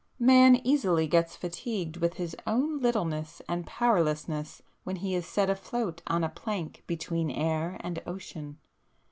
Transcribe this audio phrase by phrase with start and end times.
[0.17, 6.01] —man easily gets fatigued with his own littleness and powerlessness when he is set afloat
[6.07, 8.57] on a plank between air and ocean.